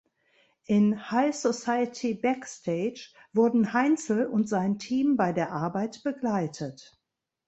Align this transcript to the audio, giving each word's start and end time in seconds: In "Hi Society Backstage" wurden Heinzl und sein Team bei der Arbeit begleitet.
In 0.65 0.93
"Hi 1.11 1.29
Society 1.29 2.13
Backstage" 2.15 3.11
wurden 3.33 3.71
Heinzl 3.71 4.23
und 4.25 4.49
sein 4.49 4.79
Team 4.79 5.15
bei 5.15 5.31
der 5.31 5.51
Arbeit 5.51 6.01
begleitet. 6.03 6.99